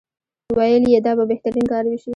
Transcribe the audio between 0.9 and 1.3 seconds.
یې دا به